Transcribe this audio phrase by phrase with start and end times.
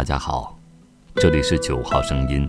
[0.00, 0.58] 大家好，
[1.16, 2.48] 这里是九号声音，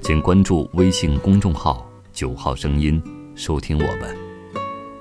[0.00, 3.02] 请关注微信公众号“九号声音”，
[3.34, 4.16] 收听我们。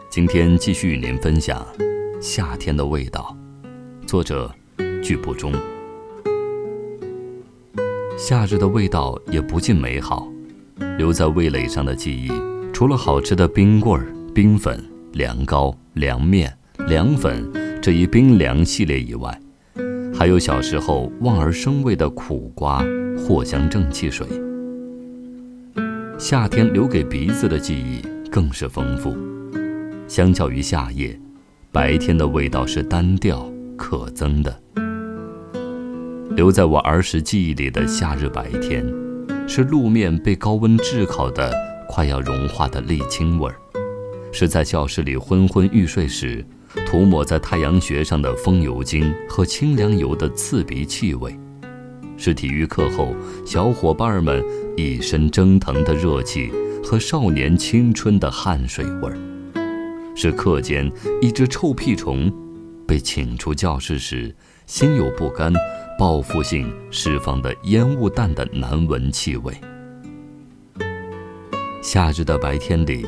[0.10, 1.64] 今天继续与您分享
[2.20, 3.38] 《夏天的味道》，
[4.08, 4.52] 作者
[5.04, 5.54] 巨不中。
[8.18, 10.28] 夏日的味道也不尽美好，
[10.98, 12.32] 留在味蕾上的记忆，
[12.74, 16.58] 除了好吃的冰棍、冰粉、凉糕、凉面、
[16.88, 17.48] 凉粉
[17.80, 19.40] 这一冰凉系列以外，
[20.22, 22.84] 还有小时候望而生畏的苦瓜、
[23.18, 24.28] 藿香正气水。
[26.20, 29.18] 夏天留给鼻子的记忆更是丰富。
[30.08, 31.20] 相较于夏夜，
[31.72, 34.56] 白天的味道是单调可憎的。
[36.36, 38.86] 留在我儿时记忆里的夏日白天，
[39.48, 41.52] 是路面被高温炙烤的
[41.90, 43.56] 快要融化的沥青味儿，
[44.32, 46.46] 是在教室里昏昏欲睡时。
[46.86, 51.38] 涂抹在太阳穴上的风油精和清凉油的刺鼻气味，
[52.18, 54.44] 是体育课后小伙伴们
[54.78, 56.52] 一身蒸腾的热气
[56.84, 59.18] 和少年青春的汗水味儿，
[60.16, 62.32] 是课间一只臭屁虫
[62.88, 64.34] 被请出教室时
[64.66, 65.54] 心有不甘、
[65.98, 69.54] 报复性释放的烟雾弹的难闻气味。
[71.82, 73.06] 夏日的白天里，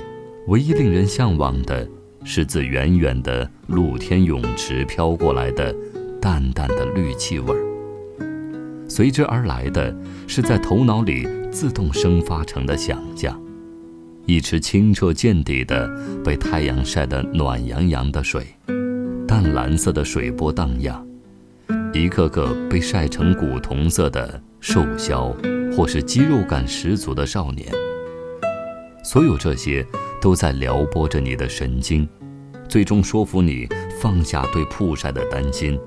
[0.48, 1.88] 唯一令人向往的。
[2.24, 5.76] 是自远远的露天泳池飘过来的
[6.22, 7.62] 淡淡的氯气味儿，
[8.88, 9.94] 随之而来的
[10.28, 13.40] 是在头脑里自动生发成的想象：
[14.26, 15.90] 一池清澈见底的
[16.24, 18.48] 被太阳晒得暖洋洋的水，
[19.28, 21.06] 淡蓝色的水波荡漾，
[21.94, 25.36] 一个个被晒成古铜色的瘦削
[25.76, 27.68] 或是肌肉感十足的少年。
[29.04, 29.86] 所有这些。
[30.22, 32.08] 都在撩拨着你的神经，
[32.70, 33.68] 最终说服你
[34.00, 35.78] 放下对曝晒的担心，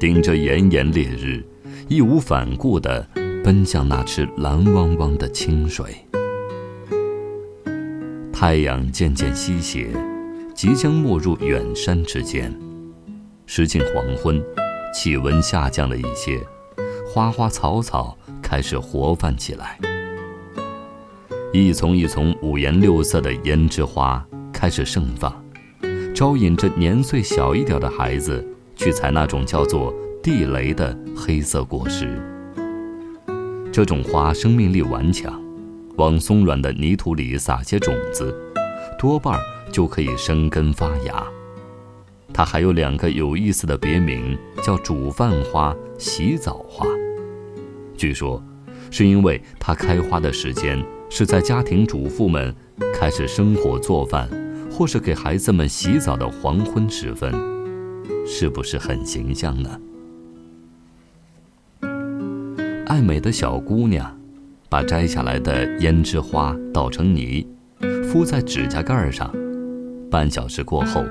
[0.00, 1.40] 顶着炎炎烈日，
[1.86, 3.06] 义无反顾地
[3.44, 6.04] 奔向那池蓝汪汪的清水。
[8.32, 9.88] 太阳渐渐西斜，
[10.52, 12.52] 即将没入远山之间。
[13.46, 14.42] 时近黄昏，
[14.92, 16.40] 气温下降了一些，
[17.06, 19.78] 花花草草开始活泛起来。
[21.52, 25.34] 一丛一丛五颜六色的胭脂花开始盛放，
[26.14, 28.46] 招引着年岁小一点的孩子
[28.76, 32.22] 去采那种叫做地雷的黑色果实。
[33.72, 35.42] 这种花生命力顽强，
[35.96, 38.32] 往松软的泥土里撒些种子，
[38.96, 39.36] 多半
[39.72, 41.26] 就可以生根发芽。
[42.32, 46.86] 它还有两个有意思的别名，叫煮饭花、洗澡花。
[47.96, 48.40] 据说，
[48.88, 50.80] 是因为它开花的时间。
[51.12, 52.54] 是在家庭主妇们
[52.94, 54.30] 开始生火做饭，
[54.70, 57.34] 或是给孩子们洗澡的黄昏时分，
[58.24, 59.80] 是不是很形象呢？
[62.86, 64.16] 爱美的小姑娘，
[64.68, 67.44] 把摘下来的胭脂花捣成泥，
[68.08, 69.34] 敷在指甲盖上，
[70.08, 71.04] 半小时过后，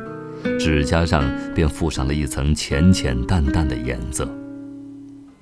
[0.58, 4.28] 指甲上便附上了一层浅浅淡淡的颜色。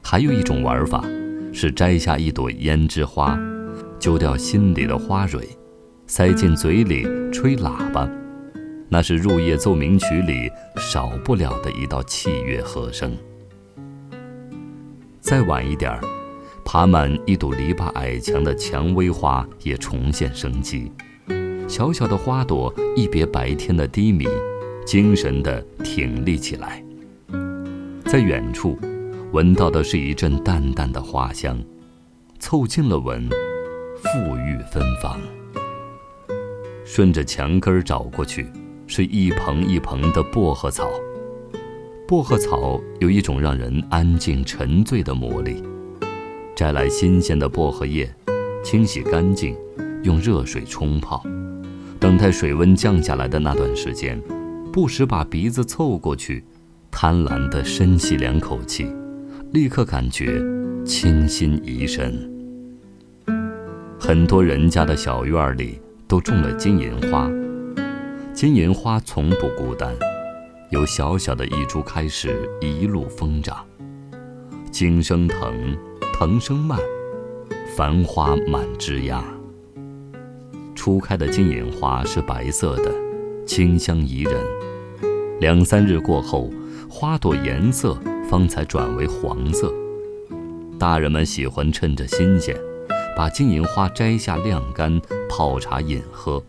[0.02, 1.06] 还有一种玩法，
[1.54, 3.40] 是摘下一朵胭脂花。
[4.00, 5.48] 揪掉心里的花蕊，
[6.06, 8.10] 塞进嘴里吹喇叭，
[8.90, 13.16] 那是入夜奏鸣曲里少不了的一道器乐和声。
[15.20, 16.00] 再晚一点儿，
[16.64, 20.92] 爬满一堵篱笆矮墙的蔷薇花也重现生机，
[21.68, 24.26] 小小的花朵一别白天的低迷，
[24.86, 26.82] 精神地挺立起来。
[28.06, 28.78] 在远处，
[29.34, 31.62] 闻到的是一阵淡淡的花香，
[32.40, 33.28] 凑近了闻。
[34.04, 35.20] 馥郁芬芳。
[36.86, 38.48] 顺着墙根找过去，
[38.86, 40.90] 是一蓬一蓬的薄荷草。
[42.08, 45.62] 薄荷草有一种让人安静沉醉的魔力。
[46.56, 48.10] 摘来新鲜的薄荷叶，
[48.64, 49.56] 清洗干净，
[50.04, 51.22] 用热水冲泡。
[52.00, 54.22] 等待水温降下来的那段时间，
[54.72, 56.44] 不时把鼻子凑过去，
[56.90, 58.88] 贪婪地深吸两口气，
[59.52, 60.40] 立刻感觉
[60.86, 62.37] 清新怡神。
[64.08, 67.30] 很多人家的小院里都种了金银花，
[68.34, 69.94] 金银花从不孤单，
[70.70, 73.66] 由小小的一株开始，一路疯长。
[74.72, 75.54] 茎生藤，
[76.14, 76.80] 藤生蔓，
[77.76, 79.22] 繁花满枝桠。
[80.74, 82.90] 初开的金银花是白色的，
[83.46, 84.36] 清香宜人。
[85.42, 86.50] 两三日过后，
[86.90, 87.94] 花朵颜色
[88.30, 89.70] 方才转为黄色。
[90.80, 92.56] 大人们喜欢趁着新鲜。
[93.18, 96.44] 把金银花摘下晾干，泡茶饮喝，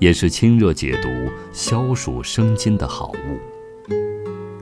[0.00, 1.08] 也是清热解毒、
[1.52, 3.38] 消暑生津的好物。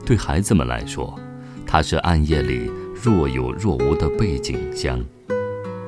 [0.05, 1.17] 对孩子们来说，
[1.65, 5.03] 它是暗夜里若有若无的背景香，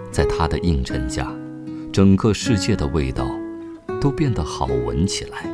[0.10, 1.32] 在它的映衬下，
[1.94, 3.30] 整个世界的味道
[4.02, 5.48] 都变得好闻起来。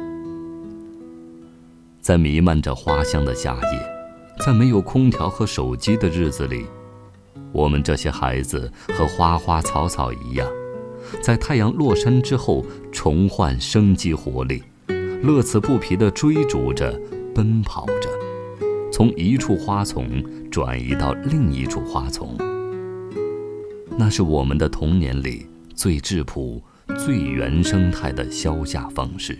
[2.00, 6.66] 在弥漫着花香的夏夜，在没有空调和手机的日子里，
[7.52, 10.48] 我们这些孩子和花花草草一样，
[11.22, 14.64] 在太阳落山之后重焕生机活力，
[15.22, 17.00] 乐此不疲地追逐着、
[17.36, 18.10] 奔跑着，
[18.92, 22.36] 从一处花丛转移到另一处花丛。
[23.98, 25.46] 那是我们的童年里
[25.76, 26.62] 最质朴、
[26.98, 29.38] 最原生态的消夏方式。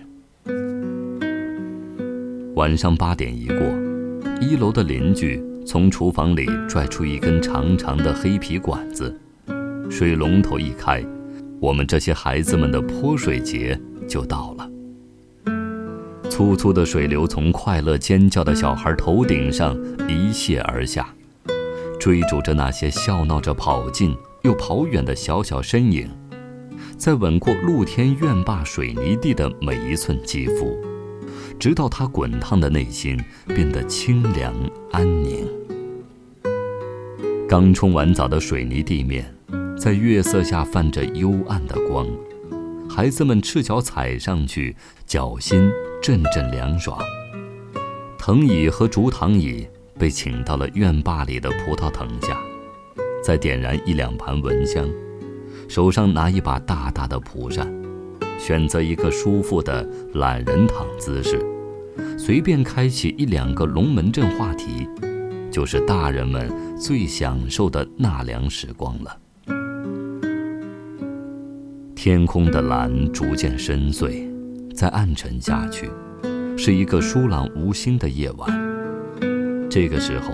[2.56, 3.60] 晚上八点一过，
[4.42, 9.16] 一楼的邻居从厨房里拽出一根长长的黑皮管子，
[9.90, 11.04] 水龙头一开，
[11.60, 14.70] 我们这些孩子们的泼水节就到了。
[16.30, 19.76] 粗粗的水流从快乐尖叫的小孩头顶上
[20.08, 21.08] 一泻而下，
[22.00, 26.10] 追逐着那些笑闹着跑近又跑远的小小身影，
[26.98, 30.76] 在吻过露天院坝水泥地的每一寸肌肤。
[31.62, 33.16] 直到他滚烫的内心
[33.46, 34.52] 变得清凉
[34.92, 35.48] 安宁。
[37.48, 39.32] 刚冲完澡的水泥地面，
[39.78, 42.08] 在月色下泛着幽暗的光，
[42.90, 44.76] 孩子们赤脚踩上去，
[45.06, 45.70] 脚心
[46.02, 47.00] 阵阵凉爽。
[48.18, 49.68] 藤椅和竹躺椅
[50.00, 52.42] 被请到了院坝里的葡萄藤下，
[53.24, 54.90] 再点燃一两盘蚊香，
[55.70, 57.72] 手上拿一把大大的蒲扇。
[58.40, 61.40] 选择一个舒服的懒人躺姿势，
[62.24, 64.88] 随便开启一两个龙门阵话题，
[65.50, 66.48] 就是大人们
[66.78, 69.18] 最享受的纳凉时光了。
[71.96, 74.30] 天空的蓝逐渐深邃，
[74.72, 75.90] 在暗沉下去，
[76.56, 78.48] 是一个疏朗无心的夜晚。
[79.68, 80.32] 这个时候，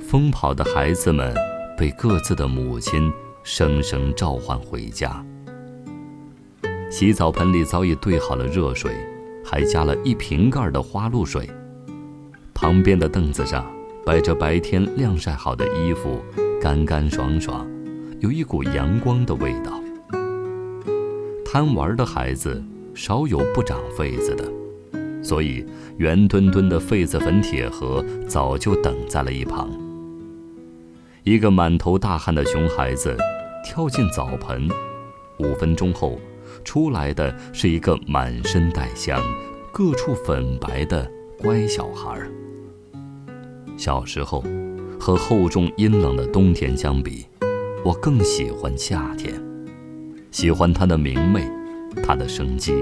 [0.00, 1.34] 疯跑的孩子们
[1.76, 3.12] 被各自的母亲
[3.42, 5.22] 声声召唤回家。
[6.90, 8.90] 洗澡盆里早已兑好了热水，
[9.48, 11.48] 还加了一瓶盖的花露水。
[12.52, 13.64] 旁边的凳子上
[14.04, 16.20] 摆着白天晾晒好的衣服，
[16.60, 17.64] 干干爽爽，
[18.18, 19.80] 有一股阳光的味道。
[21.44, 22.62] 贪玩的孩子
[22.92, 24.44] 少有不长痱子的，
[25.22, 25.64] 所以
[25.96, 29.70] 圆墩墩的痱子粉铁盒早就等在了一旁。
[31.22, 33.16] 一个满头大汗的熊孩子
[33.64, 34.68] 跳进澡盆，
[35.38, 36.18] 五分钟后。
[36.66, 39.22] 出来的是一个满身带香、
[39.72, 41.08] 各处粉白的
[41.38, 42.20] 乖小孩。
[43.78, 44.42] 小时候，
[44.98, 47.24] 和厚重阴冷的冬天相比，
[47.84, 49.32] 我更喜欢夏天，
[50.32, 51.48] 喜欢它的明媚，
[52.02, 52.74] 它的生机，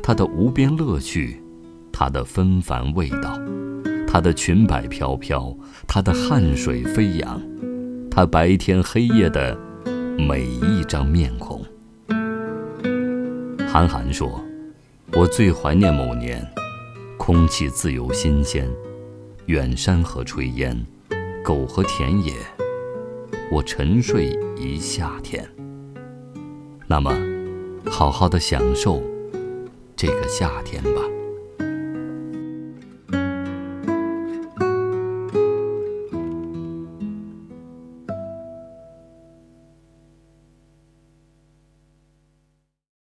[0.00, 1.42] 它的无边乐趣，
[1.92, 3.38] 它的纷繁味道，
[4.06, 5.54] 它的裙摆飘飘，
[5.88, 7.42] 它的汗水飞扬，
[8.10, 9.58] 它白天黑夜的
[10.16, 11.60] 每一张面孔。
[13.74, 14.40] 韩寒说
[15.14, 16.48] ：“我最怀念某年，
[17.18, 18.70] 空气自由新鲜，
[19.46, 20.80] 远山和炊烟，
[21.42, 22.34] 狗和田野，
[23.50, 25.44] 我沉睡一夏天。
[26.86, 27.10] 那么，
[27.90, 29.02] 好好的享受
[29.96, 31.02] 这个夏天吧。”